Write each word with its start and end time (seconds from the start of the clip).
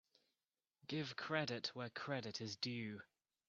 Give 0.87 1.15
credit 1.15 1.67
where 1.75 1.91
credit 1.91 2.41
is 2.41 2.55
due. 2.55 3.03